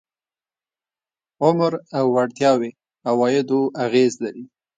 عمر 1.43 1.73
او 1.97 2.05
وړتیاوې 2.15 2.69
عوایدو 3.09 3.59
اغېز 3.83 4.11
لري. 4.23 4.43